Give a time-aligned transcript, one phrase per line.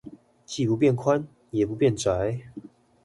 [0.45, 2.35] 既不變寬，也不變窄？